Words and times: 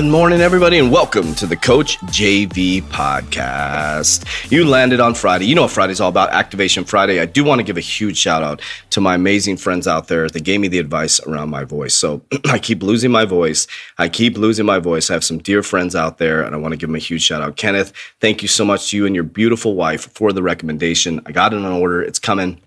morning, 0.00 0.40
everybody, 0.40 0.78
and 0.78 0.90
welcome 0.90 1.34
to 1.34 1.46
the 1.46 1.54
Coach 1.54 1.98
JV 1.98 2.80
podcast. 2.80 4.50
You 4.50 4.64
landed 4.64 5.00
on 5.00 5.14
Friday. 5.14 5.44
You 5.44 5.54
know 5.54 5.62
what 5.62 5.70
Friday's 5.70 6.00
all 6.00 6.08
about, 6.08 6.30
Activation 6.30 6.84
Friday. 6.84 7.20
I 7.20 7.26
do 7.26 7.44
want 7.44 7.58
to 7.58 7.62
give 7.62 7.76
a 7.76 7.82
huge 7.82 8.16
shout 8.16 8.42
out 8.42 8.62
to 8.88 9.02
my 9.02 9.16
amazing 9.16 9.58
friends 9.58 9.86
out 9.86 10.08
there 10.08 10.30
that 10.30 10.44
gave 10.44 10.60
me 10.60 10.68
the 10.68 10.78
advice 10.78 11.20
around 11.20 11.50
my 11.50 11.64
voice. 11.64 11.94
So 11.94 12.22
I 12.46 12.58
keep 12.58 12.82
losing 12.82 13.10
my 13.10 13.26
voice. 13.26 13.66
I 13.98 14.08
keep 14.08 14.38
losing 14.38 14.64
my 14.64 14.78
voice. 14.78 15.10
I 15.10 15.12
have 15.12 15.24
some 15.24 15.36
dear 15.36 15.62
friends 15.62 15.94
out 15.94 16.16
there, 16.16 16.42
and 16.42 16.54
I 16.54 16.58
want 16.58 16.72
to 16.72 16.78
give 16.78 16.88
them 16.88 16.96
a 16.96 16.98
huge 16.98 17.22
shout 17.22 17.42
out. 17.42 17.56
Kenneth, 17.56 17.92
thank 18.18 18.40
you 18.40 18.48
so 18.48 18.64
much 18.64 18.90
to 18.90 18.96
you 18.96 19.04
and 19.04 19.14
your 19.14 19.24
beautiful 19.24 19.74
wife 19.74 20.10
for 20.14 20.32
the 20.32 20.42
recommendation. 20.42 21.20
I 21.26 21.32
got 21.32 21.52
it 21.52 21.58
on 21.58 21.70
order, 21.70 22.00
it's 22.00 22.18
coming 22.18 22.62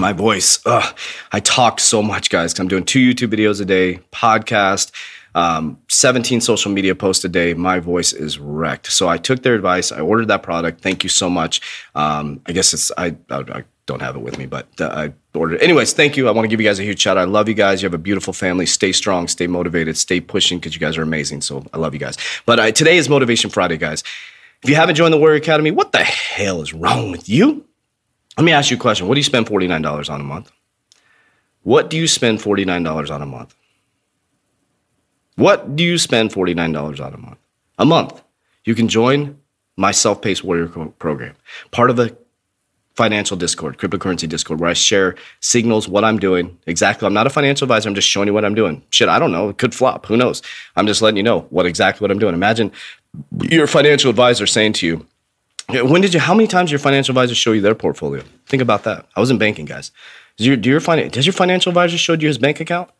my 0.00 0.12
voice. 0.12 0.60
Ugh, 0.66 0.96
I 1.32 1.40
talk 1.40 1.80
so 1.80 2.02
much, 2.02 2.30
guys. 2.30 2.58
I'm 2.58 2.68
doing 2.68 2.84
two 2.84 2.98
YouTube 2.98 3.28
videos 3.28 3.60
a 3.60 3.64
day, 3.64 4.00
podcast, 4.12 4.92
um, 5.36 5.78
17 5.88 6.40
social 6.40 6.72
media 6.72 6.94
posts 6.94 7.24
a 7.24 7.28
day. 7.28 7.52
My 7.52 7.78
voice 7.78 8.12
is 8.14 8.38
wrecked. 8.38 8.90
So 8.90 9.08
I 9.08 9.18
took 9.18 9.42
their 9.42 9.54
advice. 9.54 9.92
I 9.92 10.00
ordered 10.00 10.28
that 10.28 10.42
product. 10.42 10.80
Thank 10.80 11.04
you 11.04 11.10
so 11.10 11.28
much. 11.28 11.60
Um, 11.94 12.40
I 12.46 12.52
guess 12.52 12.72
it's 12.72 12.90
I, 12.96 13.16
I, 13.30 13.40
I 13.40 13.64
don't 13.84 14.00
have 14.00 14.16
it 14.16 14.20
with 14.20 14.38
me, 14.38 14.46
but 14.46 14.66
uh, 14.80 14.86
I 14.88 15.12
ordered. 15.36 15.56
It. 15.56 15.62
Anyways, 15.62 15.92
thank 15.92 16.16
you. 16.16 16.26
I 16.26 16.30
want 16.30 16.44
to 16.44 16.48
give 16.48 16.58
you 16.58 16.66
guys 16.66 16.78
a 16.78 16.84
huge 16.84 17.00
shout 17.00 17.18
out. 17.18 17.28
I 17.28 17.30
love 17.30 17.48
you 17.48 17.54
guys. 17.54 17.82
You 17.82 17.86
have 17.86 17.94
a 17.94 17.98
beautiful 17.98 18.32
family. 18.32 18.64
Stay 18.64 18.92
strong. 18.92 19.28
Stay 19.28 19.46
motivated. 19.46 19.98
Stay 19.98 20.20
pushing 20.20 20.58
because 20.58 20.74
you 20.74 20.80
guys 20.80 20.96
are 20.96 21.02
amazing. 21.02 21.42
So 21.42 21.64
I 21.74 21.78
love 21.78 21.92
you 21.92 22.00
guys. 22.00 22.16
But 22.46 22.58
uh, 22.58 22.72
today 22.72 22.96
is 22.96 23.08
Motivation 23.10 23.50
Friday, 23.50 23.76
guys. 23.76 24.02
If 24.62 24.70
you 24.70 24.76
haven't 24.76 24.94
joined 24.94 25.12
the 25.12 25.18
Warrior 25.18 25.36
Academy, 25.36 25.70
what 25.70 25.92
the 25.92 26.02
hell 26.02 26.62
is 26.62 26.72
wrong 26.72 27.10
with 27.10 27.28
you? 27.28 27.66
Let 28.36 28.44
me 28.44 28.52
ask 28.52 28.70
you 28.70 28.76
a 28.76 28.80
question. 28.80 29.08
What 29.08 29.14
do 29.14 29.20
you 29.20 29.24
spend 29.24 29.46
$49 29.46 30.10
on 30.10 30.20
a 30.20 30.24
month? 30.24 30.52
What 31.62 31.90
do 31.90 31.96
you 31.96 32.06
spend 32.06 32.38
$49 32.40 33.10
on 33.10 33.22
a 33.22 33.26
month? 33.26 33.54
What 35.36 35.76
do 35.76 35.84
you 35.84 35.98
spend 35.98 36.30
$49 36.30 37.04
on 37.04 37.14
a 37.14 37.18
month? 37.18 37.38
A 37.78 37.84
month. 37.84 38.22
You 38.64 38.74
can 38.74 38.88
join 38.88 39.38
my 39.76 39.90
self 39.90 40.22
paced 40.22 40.44
warrior 40.44 40.68
program, 40.98 41.34
part 41.70 41.90
of 41.90 41.96
the 41.96 42.16
financial 42.94 43.36
discord, 43.36 43.76
cryptocurrency 43.76 44.26
discord, 44.26 44.58
where 44.58 44.70
I 44.70 44.72
share 44.72 45.16
signals, 45.40 45.86
what 45.86 46.02
I'm 46.02 46.18
doing. 46.18 46.58
Exactly. 46.66 47.06
I'm 47.06 47.12
not 47.12 47.26
a 47.26 47.30
financial 47.30 47.66
advisor. 47.66 47.88
I'm 47.88 47.94
just 47.94 48.08
showing 48.08 48.26
you 48.26 48.32
what 48.32 48.44
I'm 48.44 48.54
doing. 48.54 48.82
Shit, 48.88 49.10
I 49.10 49.18
don't 49.18 49.32
know. 49.32 49.50
It 49.50 49.58
could 49.58 49.74
flop. 49.74 50.06
Who 50.06 50.16
knows? 50.16 50.40
I'm 50.76 50.86
just 50.86 51.02
letting 51.02 51.18
you 51.18 51.22
know 51.22 51.40
what 51.50 51.66
exactly 51.66 52.02
what 52.02 52.10
I'm 52.10 52.18
doing. 52.18 52.34
Imagine 52.34 52.72
your 53.42 53.66
financial 53.66 54.08
advisor 54.08 54.46
saying 54.46 54.72
to 54.74 54.86
you, 54.86 55.06
when 55.68 56.00
did 56.00 56.14
you, 56.14 56.20
how 56.20 56.34
many 56.34 56.46
times 56.46 56.70
your 56.70 56.78
financial 56.78 57.12
advisor 57.12 57.34
show 57.34 57.52
you 57.52 57.60
their 57.60 57.74
portfolio? 57.74 58.22
Think 58.46 58.62
about 58.62 58.84
that. 58.84 59.06
I 59.16 59.20
was 59.20 59.30
in 59.30 59.38
banking, 59.38 59.64
guys. 59.64 59.90
Does 60.36 60.46
your, 60.46 60.56
do 60.56 60.68
your, 60.68 60.80
does 60.80 61.26
your 61.26 61.32
financial 61.32 61.70
advisor 61.70 61.98
show 61.98 62.12
you 62.14 62.28
his 62.28 62.38
bank 62.38 62.60
account? 62.60 62.90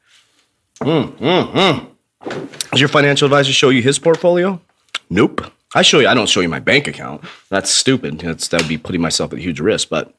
Mm, 0.81 1.13
mm, 1.19 1.53
mm. 1.53 2.71
Does 2.71 2.81
your 2.81 2.89
financial 2.89 3.27
advisor 3.27 3.53
show 3.53 3.69
you 3.69 3.83
his 3.83 3.99
portfolio? 3.99 4.61
Nope. 5.09 5.53
I 5.75 5.83
show 5.83 6.01
you. 6.01 6.09
I 6.09 6.15
don't 6.15 6.29
show 6.29 6.41
you 6.41 6.49
my 6.49 6.59
bank 6.59 6.87
account. 6.87 7.23
That's 7.49 7.71
stupid. 7.71 8.19
That's 8.21 8.49
that 8.49 8.63
would 8.63 8.69
be 8.69 8.79
putting 8.79 9.01
myself 9.01 9.33
at 9.33 9.39
huge 9.39 9.61
risk. 9.61 9.89
But 9.89 10.15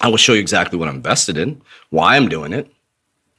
I 0.00 0.08
will 0.08 0.16
show 0.16 0.32
you 0.32 0.40
exactly 0.40 0.78
what 0.78 0.88
I'm 0.88 0.96
invested 0.96 1.36
in, 1.36 1.60
why 1.90 2.16
I'm 2.16 2.28
doing 2.28 2.52
it, 2.52 2.70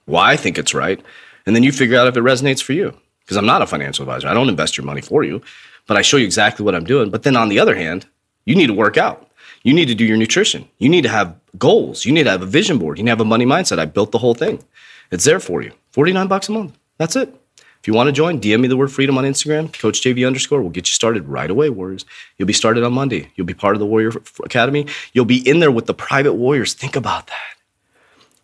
why 0.05 0.31
I 0.31 0.37
think 0.37 0.57
it's 0.57 0.73
right, 0.73 1.01
and 1.45 1.55
then 1.55 1.63
you 1.63 1.71
figure 1.71 1.97
out 1.97 2.07
if 2.07 2.17
it 2.17 2.21
resonates 2.21 2.61
for 2.61 2.73
you. 2.73 2.93
Because 3.21 3.37
I'm 3.37 3.45
not 3.45 3.61
a 3.61 3.67
financial 3.67 4.03
advisor. 4.03 4.27
I 4.27 4.33
don't 4.33 4.49
invest 4.49 4.77
your 4.77 4.85
money 4.85 5.01
for 5.01 5.23
you, 5.23 5.41
but 5.87 5.95
I 5.95 6.01
show 6.01 6.17
you 6.17 6.25
exactly 6.25 6.65
what 6.65 6.75
I'm 6.75 6.83
doing. 6.83 7.09
But 7.09 7.23
then 7.23 7.37
on 7.37 7.49
the 7.49 7.59
other 7.59 7.75
hand, 7.75 8.05
you 8.45 8.55
need 8.55 8.67
to 8.67 8.73
work 8.73 8.97
out. 8.97 9.27
You 9.63 9.73
need 9.73 9.87
to 9.87 9.95
do 9.95 10.05
your 10.05 10.17
nutrition. 10.17 10.67
You 10.79 10.89
need 10.89 11.03
to 11.03 11.09
have 11.09 11.35
goals. 11.57 12.05
You 12.05 12.11
need 12.11 12.23
to 12.23 12.31
have 12.31 12.41
a 12.41 12.47
vision 12.47 12.77
board. 12.77 12.97
You 12.97 13.03
need 13.03 13.09
to 13.09 13.11
have 13.11 13.21
a 13.21 13.25
money 13.25 13.45
mindset. 13.45 13.79
I 13.79 13.85
built 13.85 14.11
the 14.11 14.17
whole 14.17 14.33
thing. 14.33 14.63
It's 15.11 15.25
there 15.25 15.39
for 15.39 15.61
you. 15.61 15.71
49 15.91 16.27
bucks 16.27 16.49
a 16.49 16.51
month. 16.51 16.77
That's 16.97 17.15
it. 17.15 17.35
If 17.81 17.87
you 17.87 17.93
want 17.93 18.07
to 18.07 18.11
join, 18.11 18.39
DM 18.39 18.61
me 18.61 18.67
the 18.67 18.77
word 18.77 18.91
freedom 18.91 19.17
on 19.17 19.23
Instagram, 19.23 19.73
Coach 19.77 20.01
JV 20.01 20.25
underscore. 20.25 20.61
We'll 20.61 20.69
get 20.69 20.87
you 20.87 20.93
started 20.93 21.27
right 21.27 21.49
away, 21.49 21.69
Warriors. 21.69 22.05
You'll 22.37 22.47
be 22.47 22.53
started 22.53 22.83
on 22.83 22.93
Monday. 22.93 23.31
You'll 23.35 23.47
be 23.47 23.55
part 23.55 23.75
of 23.75 23.79
the 23.79 23.87
Warrior 23.87 24.11
Academy. 24.43 24.85
You'll 25.13 25.25
be 25.25 25.47
in 25.49 25.59
there 25.59 25.71
with 25.71 25.87
the 25.87 25.93
private 25.93 26.33
Warriors. 26.33 26.75
Think 26.75 26.95
about 26.95 27.27
that. 27.27 27.55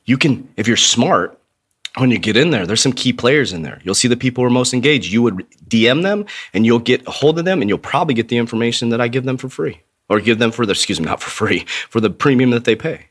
You 0.05 0.17
can, 0.17 0.49
if 0.57 0.67
you're 0.67 0.75
smart, 0.75 1.39
when 1.97 2.09
you 2.09 2.17
get 2.17 2.35
in 2.35 2.49
there, 2.49 2.65
there's 2.65 2.81
some 2.81 2.93
key 2.93 3.13
players 3.13 3.53
in 3.53 3.61
there. 3.61 3.79
You'll 3.83 3.95
see 3.95 4.07
the 4.07 4.17
people 4.17 4.43
who 4.43 4.47
are 4.47 4.51
most 4.51 4.73
engaged. 4.73 5.11
You 5.11 5.21
would 5.21 5.45
DM 5.67 6.01
them 6.01 6.25
and 6.53 6.65
you'll 6.65 6.79
get 6.79 7.07
a 7.07 7.11
hold 7.11 7.37
of 7.37 7.45
them 7.45 7.61
and 7.61 7.69
you'll 7.69 7.77
probably 7.77 8.15
get 8.15 8.29
the 8.29 8.37
information 8.37 8.89
that 8.89 9.01
I 9.01 9.07
give 9.07 9.23
them 9.23 9.37
for 9.37 9.49
free 9.49 9.81
or 10.09 10.19
give 10.19 10.39
them 10.39 10.51
for 10.51 10.65
the, 10.65 10.71
excuse 10.71 10.99
me, 10.99 11.05
not 11.05 11.21
for 11.21 11.29
free, 11.29 11.59
for 11.89 11.99
the 11.99 12.09
premium 12.09 12.51
that 12.51 12.65
they 12.65 12.75
pay. 12.75 13.07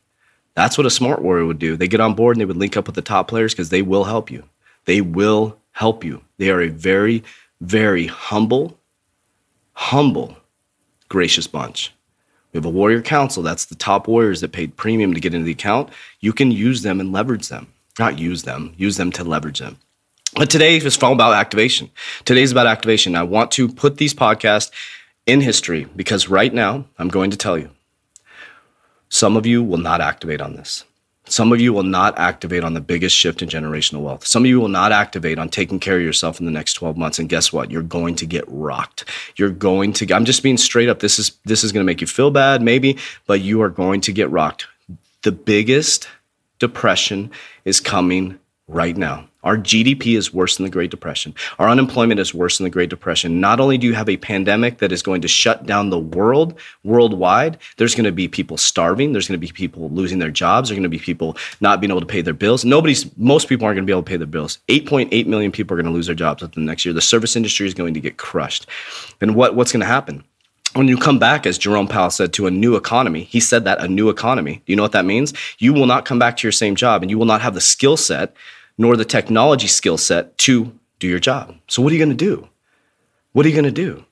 That's 0.55 0.79
what 0.79 0.87
a 0.87 0.91
smart 0.91 1.21
warrior 1.21 1.45
would 1.45 1.59
do. 1.59 1.77
They 1.77 1.89
get 1.89 2.01
on 2.01 2.15
board 2.15 2.37
and 2.37 2.41
they 2.41 2.47
would 2.47 2.57
link 2.57 2.77
up 2.77 2.87
with 2.87 2.95
the 2.95 3.03
top 3.03 3.29
players 3.29 3.53
because 3.53 3.69
they 3.69 3.83
will 3.83 4.05
help 4.05 4.31
you. 4.31 4.45
They 4.87 5.01
will 5.01 5.59
help 5.73 6.03
you. 6.03 6.23
They 6.39 6.51
are 6.51 6.63
a 6.63 6.69
very, 6.69 7.23
very 7.61 8.07
humble, 8.07 8.79
humble, 9.75 10.37
gracious 11.09 11.47
bunch. 11.47 11.93
We 12.53 12.59
have 12.59 12.65
a 12.65 12.71
warrior 12.71 13.03
council. 13.03 13.43
That's 13.43 13.67
the 13.67 13.75
top 13.75 14.09
warriors 14.09 14.41
that 14.41 14.53
paid 14.53 14.77
premium 14.77 15.13
to 15.13 15.21
get 15.21 15.35
into 15.35 15.45
the 15.45 15.53
account. 15.53 15.91
You 16.21 16.33
can 16.33 16.51
use 16.51 16.81
them 16.81 17.01
and 17.01 17.13
leverage 17.13 17.49
them. 17.49 17.67
Not 17.99 18.19
use 18.19 18.45
them, 18.45 18.73
use 18.79 18.97
them 18.97 19.13
to 19.13 19.25
leverage 19.25 19.59
them. 19.59 19.79
But 20.35 20.51
today 20.51 20.77
is 20.77 21.03
all 21.03 21.13
about 21.13 21.35
activation. 21.35 21.91
Today's 22.25 22.53
about 22.53 22.67
activation. 22.67 23.15
I 23.15 23.23
want 23.23 23.51
to 23.53 23.69
put 23.69 23.97
these 23.97 24.15
podcasts 24.15 24.71
in 25.27 25.41
history 25.41 25.87
because 25.97 26.29
right 26.29 26.55
now 26.55 26.87
I'm 26.99 27.09
going 27.09 27.31
to 27.31 27.37
tell 27.37 27.59
you 27.59 27.71
some 29.09 29.37
of 29.37 29.47
you 29.47 29.63
will 29.63 29.79
not 29.79 30.01
activate 30.01 30.41
on 30.41 30.57
this. 30.57 30.85
Some 31.29 31.53
of 31.53 31.61
you 31.61 31.73
will 31.73 31.83
not 31.83 32.17
activate 32.19 32.63
on 32.63 32.75
the 32.75 32.81
biggest 32.81 33.17
shift 33.17 33.43
in 33.43 33.49
generational 33.49 34.01
wealth. 34.01 34.25
Some 34.25 34.45
of 34.45 34.49
you 34.49 34.61
will 34.61 34.69
not 34.69 34.93
activate 34.93 35.41
on 35.41 35.49
taking 35.49 35.81
care 35.81 35.97
of 35.97 36.03
yourself 36.03 36.39
in 36.39 36.47
the 36.47 36.53
next 36.53 36.75
12 36.75 36.97
months. 36.97 37.19
And 37.19 37.29
guess 37.29 37.53
what? 37.53 37.71
You're 37.71 37.83
going 37.83 38.15
to 38.17 38.27
get 38.27 38.45
rocked. 38.47 39.05
You're 39.35 39.51
going 39.51 39.93
to, 39.95 40.15
I'm 40.15 40.25
just 40.25 40.45
being 40.45 40.57
straight 40.57 40.89
up. 40.89 41.01
This 41.01 41.19
is, 41.19 41.33
this 41.45 41.65
is 41.65 41.73
going 41.73 41.83
to 41.83 41.87
make 41.87 42.01
you 42.01 42.07
feel 42.07 42.31
bad, 42.31 42.63
maybe, 42.63 42.97
but 43.27 43.41
you 43.41 43.61
are 43.63 43.69
going 43.69 44.01
to 44.03 44.13
get 44.13 44.31
rocked. 44.31 44.67
The 45.23 45.33
biggest 45.33 46.09
depression 46.61 47.33
is 47.65 47.81
coming 47.81 48.39
right 48.69 48.97
now. 48.97 49.29
Our 49.47 49.57
GDP 49.57 50.17
is 50.19 50.35
worse 50.35 50.57
than 50.57 50.65
the 50.65 50.71
Great 50.71 50.91
Depression. 50.91 51.33
Our 51.61 51.69
unemployment 51.69 52.19
is 52.19 52.35
worse 52.35 52.59
than 52.59 52.65
the 52.65 52.71
Great 52.71 52.91
Depression. 52.91 53.41
Not 53.41 53.61
only 53.61 53.79
do 53.79 53.87
you 53.87 53.95
have 53.95 54.09
a 54.09 54.17
pandemic 54.17 54.79
that 54.79 54.91
is 54.91 55.05
going 55.05 55.23
to 55.23 55.29
shut 55.29 55.65
down 55.67 55.91
the 55.91 56.01
world 56.01 56.59
worldwide, 56.83 57.57
there's 57.77 57.95
going 57.95 58.07
to 58.07 58.13
be 58.13 58.27
people 58.27 58.57
starving. 58.57 59.13
There's 59.13 59.29
going 59.29 59.41
to 59.41 59.47
be 59.47 59.53
people 59.53 59.89
losing 59.91 60.19
their 60.19 60.33
jobs. 60.33 60.69
There's 60.69 60.77
going 60.77 60.83
to 60.83 60.89
be 60.89 60.99
people 60.99 61.37
not 61.61 61.81
being 61.81 61.93
able 61.93 62.01
to 62.01 62.07
pay 62.07 62.23
their 62.23 62.35
bills. 62.35 62.65
Nobody's, 62.65 63.17
most 63.17 63.49
people 63.49 63.67
aren't 63.67 63.77
going 63.77 63.87
to 63.87 63.91
be 63.91 63.93
able 63.93 64.03
to 64.03 64.09
pay 64.09 64.17
their 64.17 64.27
bills. 64.27 64.59
8.8 64.67 65.27
million 65.27 65.53
people 65.53 65.75
are 65.75 65.81
going 65.81 65.93
to 65.93 65.97
lose 65.97 66.07
their 66.07 66.17
jobs 66.17 66.43
within 66.43 66.65
the 66.65 66.69
next 66.69 66.85
year. 66.85 66.93
The 66.93 67.01
service 67.01 67.37
industry 67.37 67.69
is 67.69 67.75
going 67.75 67.95
to 67.95 68.01
get 68.01 68.17
crushed. 68.17 68.67
And 69.21 69.37
what, 69.37 69.55
what's 69.55 69.71
going 69.71 69.81
to 69.81 69.87
happen? 69.87 70.25
when 70.75 70.89
you 70.89 70.99
come 70.99 71.19
back, 71.19 71.47
as 71.47 71.57
Jerome 71.57 71.89
Powell 71.89 72.11
said, 72.11 72.35
to 72.35 72.47
a 72.47 72.51
new 72.51 72.77
economy, 72.77 73.23
he 73.23 73.41
said 73.41 73.65
that 73.65 73.81
a 73.81 73.89
new 73.89 74.11
economy. 74.11 74.57
Do 74.57 74.73
you 74.73 74.77
know 74.77 74.83
what 74.83 74.93
that 74.93 75.07
means? 75.07 75.33
You 75.59 75.73
will 75.73 75.87
not 75.87 76.05
come 76.05 76.19
back 76.19 76.37
to 76.37 76.47
your 76.47 76.53
same 76.53 76.75
job 76.75 77.01
and 77.01 77.11
you 77.11 77.17
will 77.17 77.25
not 77.25 77.41
have 77.41 77.55
the 77.55 77.63
skill 77.63 77.97
set 77.97 78.37
nor 78.79 78.97
the 78.97 79.05
technology 79.05 79.67
skill 79.67 79.99
set 79.99 80.37
to 80.39 80.79
do 80.99 81.09
your 81.09 81.19
job. 81.19 81.57
So, 81.69 81.83
what 81.83 81.93
are 81.93 81.97
you 81.97 82.05
going 82.05 82.17
to 82.17 82.25
do? 82.25 82.49
What 83.33 83.47
are 83.47 83.49
you 83.49 83.55
going 83.55 83.65
to 83.65 83.71
do? 83.71 84.05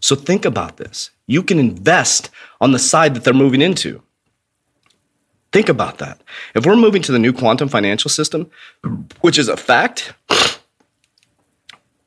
So, 0.00 0.14
think 0.14 0.44
about 0.44 0.76
this. 0.76 1.10
You 1.26 1.42
can 1.42 1.58
invest 1.58 2.30
on 2.60 2.72
the 2.72 2.78
side 2.78 3.14
that 3.14 3.24
they're 3.24 3.34
moving 3.34 3.62
into. 3.62 4.02
Think 5.52 5.68
about 5.68 5.98
that. 5.98 6.20
If 6.54 6.66
we're 6.66 6.76
moving 6.76 7.02
to 7.02 7.12
the 7.12 7.18
new 7.18 7.32
quantum 7.32 7.68
financial 7.68 8.10
system, 8.10 8.50
which 9.22 9.38
is 9.38 9.48
a 9.48 9.56
fact, 9.56 10.12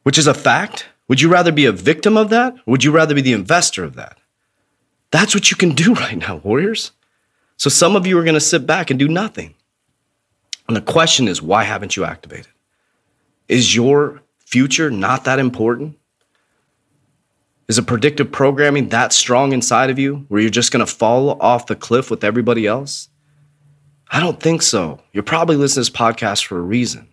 which 0.04 0.18
is 0.18 0.28
a 0.28 0.34
fact, 0.34 0.88
would 1.08 1.22
you 1.22 1.30
rather 1.30 1.52
be 1.52 1.66
a 1.66 1.72
victim 1.72 2.18
of 2.18 2.30
that? 2.30 2.56
Would 2.66 2.84
you 2.84 2.92
rather 2.92 3.16
be 3.16 3.22
the 3.22 3.34
investor 3.34 3.84
of 3.84 3.96
that? 3.96 4.18
That's 5.10 5.36
what 5.36 5.52
you 5.52 5.58
can 5.58 5.72
do 5.72 5.94
right 6.06 6.18
now, 6.18 6.38
warriors. 6.38 6.92
So 7.58 7.70
some 7.70 7.96
of 7.96 8.08
you 8.08 8.18
are 8.18 8.24
going 8.24 8.36
to 8.36 8.40
sit 8.40 8.66
back 8.66 8.90
and 8.90 9.00
do 9.00 9.08
nothing. 9.08 9.56
And 10.68 10.78
the 10.78 10.82
question 10.82 11.28
is, 11.28 11.42
why 11.42 11.64
haven't 11.64 11.96
you 11.96 12.06
activated? 12.06 12.52
Is 13.48 13.76
your 13.76 14.22
future 14.40 14.90
not 14.90 15.26
that 15.26 15.40
important? 15.40 15.98
Is 17.68 17.78
a 17.78 17.84
predictive 17.84 18.32
programming 18.32 18.90
that 18.90 19.14
strong 19.14 19.54
inside 19.54 19.90
of 19.90 20.00
you 20.00 20.26
where 20.28 20.42
you're 20.42 20.50
just 20.50 20.72
going 20.72 20.86
to 20.86 20.92
fall 20.92 21.42
off 21.42 21.68
the 21.68 21.76
cliff 21.76 22.12
with 22.12 22.24
everybody 22.24 22.68
else? 22.68 23.10
I 24.10 24.20
don't 24.20 24.42
think 24.42 24.62
so. 24.62 25.00
You're 25.14 25.24
probably 25.24 25.56
listening 25.56 25.86
to 25.86 25.92
this 25.92 25.98
podcast 25.98 26.46
for 26.46 26.58
a 26.58 26.62
reason. 26.62 27.08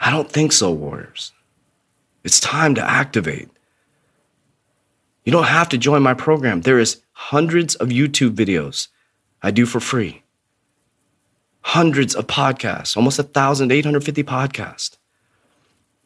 I 0.00 0.10
don't 0.10 0.30
think 0.30 0.52
so, 0.52 0.72
Warriors. 0.72 1.32
It's 2.24 2.40
time 2.40 2.74
to 2.74 2.82
activate. 2.82 3.48
You 5.24 5.32
don't 5.32 5.44
have 5.44 5.68
to 5.70 5.78
join 5.78 6.02
my 6.02 6.14
program. 6.14 6.62
There 6.62 6.78
is 6.78 7.00
hundreds 7.12 7.74
of 7.76 7.90
YouTube 7.90 8.34
videos 8.34 8.88
I 9.42 9.50
do 9.50 9.66
for 9.66 9.78
free. 9.78 10.22
Hundreds 11.72 12.14
of 12.14 12.26
podcasts, 12.26 12.96
almost 12.96 13.18
1,850 13.18 14.22
podcasts. 14.22 14.96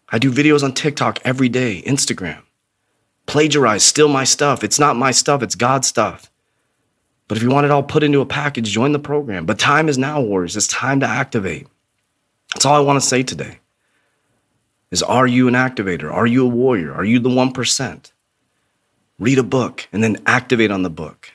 I 0.08 0.18
do 0.18 0.32
videos 0.32 0.64
on 0.64 0.74
TikTok 0.74 1.20
every 1.24 1.48
day, 1.48 1.84
Instagram. 1.86 2.42
Plagiarize, 3.26 3.84
steal 3.84 4.08
my 4.08 4.24
stuff. 4.24 4.64
It's 4.64 4.80
not 4.80 4.96
my 4.96 5.12
stuff, 5.12 5.40
it's 5.40 5.54
God's 5.54 5.86
stuff. 5.86 6.32
But 7.28 7.36
if 7.36 7.44
you 7.44 7.50
want 7.50 7.64
it 7.64 7.70
all 7.70 7.84
put 7.84 8.02
into 8.02 8.20
a 8.20 8.26
package, 8.26 8.72
join 8.72 8.90
the 8.90 8.98
program. 8.98 9.46
But 9.46 9.60
time 9.60 9.88
is 9.88 9.96
now, 9.96 10.20
Warriors. 10.20 10.56
It's 10.56 10.66
time 10.66 10.98
to 10.98 11.06
activate. 11.06 11.68
That's 12.52 12.66
all 12.66 12.74
I 12.74 12.80
want 12.80 13.00
to 13.00 13.08
say 13.08 13.22
today. 13.22 13.60
Is 14.90 15.00
are 15.00 15.28
you 15.28 15.46
an 15.46 15.54
activator? 15.54 16.12
Are 16.12 16.26
you 16.26 16.44
a 16.44 16.48
warrior? 16.48 16.92
Are 16.92 17.04
you 17.04 17.20
the 17.20 17.28
1%? 17.28 18.12
Read 19.20 19.38
a 19.38 19.44
book 19.44 19.88
and 19.92 20.02
then 20.02 20.20
activate 20.26 20.72
on 20.72 20.82
the 20.82 20.90
book. 20.90 21.30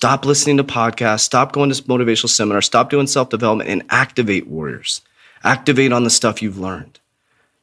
Stop 0.00 0.24
listening 0.24 0.56
to 0.56 0.64
podcasts, 0.64 1.20
stop 1.20 1.52
going 1.52 1.70
to 1.70 1.82
motivational 1.82 2.30
seminars, 2.30 2.64
stop 2.64 2.88
doing 2.88 3.06
self-development 3.06 3.68
and 3.68 3.82
activate 3.90 4.46
warriors. 4.46 5.02
Activate 5.44 5.92
on 5.92 6.04
the 6.04 6.08
stuff 6.08 6.40
you've 6.40 6.56
learned. 6.56 7.00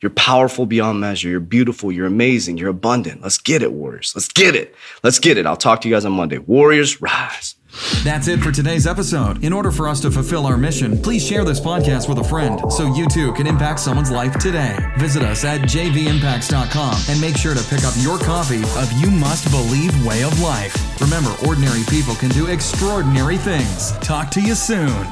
You're 0.01 0.12
powerful 0.12 0.68
beyond 0.68 1.00
measure. 1.00 1.30
You're 1.30 1.39
beautiful. 1.39 1.92
You're 1.92 2.06
amazing. 2.06 2.60
You're 2.60 2.69
abundant. 2.69 3.24
Let's 3.24 3.39
get 3.39 3.63
it, 3.63 3.74
Warriors. 3.74 4.13
Let's 4.16 4.28
get 4.28 4.56
it. 4.56 4.75
Let's 5.01 5.18
get 5.18 5.39
it. 5.39 5.48
I'll 5.48 5.57
talk 5.57 5.81
to 5.81 5.89
you 5.89 5.95
guys 5.95 6.06
on 6.06 6.12
Monday. 6.12 6.38
Warriors, 6.38 7.01
rise. 7.01 7.56
That's 8.04 8.28
it 8.28 8.39
for 8.42 8.51
today's 8.51 8.86
episode. 8.86 9.44
In 9.44 9.51
order 9.51 9.72
for 9.72 9.88
us 9.88 10.00
to 10.01 10.12
fulfill 10.12 10.45
our 10.45 10.57
mission, 10.57 11.01
please 11.01 11.25
share 11.25 11.44
this 11.44 11.60
podcast 11.60 12.07
with 12.07 12.19
a 12.19 12.24
friend 12.24 12.72
so 12.72 12.94
you 12.94 13.07
too 13.07 13.34
can 13.34 13.48
impact 13.48 13.80
someone's 13.80 14.12
life 14.12 14.38
today. 14.38 14.78
Visit 15.00 15.24
us 15.24 15.44
at 15.44 15.62
jvimpacts.com 15.62 17.01
and 17.10 17.19
make 17.19 17.36
sure 17.36 17.56
to 17.56 17.63
pick 17.63 17.84
up 17.84 17.95
your 17.98 18.19
copy 18.19 18.62
of 18.62 18.92
You 19.01 19.10
Must 19.10 19.50
Believe 19.50 20.06
Way 20.06 20.22
of 20.24 20.39
Life. 20.39 20.87
Remember, 21.02 21.34
ordinary 21.46 21.84
people 21.90 22.16
can 22.16 22.30
do 22.30 22.48
extraordinary 22.48 23.38
things. 23.38 23.92
Talk 24.00 24.32
to 24.32 24.42
you 24.42 24.56
soon. 24.56 25.06